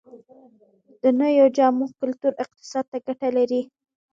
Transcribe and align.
د 1.01 1.03
نویو 1.19 1.45
جامو 1.57 1.85
کلتور 1.99 2.33
اقتصاد 2.43 2.85
ته 2.91 2.97
ګټه 3.07 3.29
لري؟ 3.37 3.61